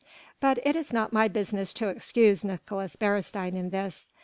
[0.39, 4.09] But it is not my business to excuse Nicolaes Beresteyn in this.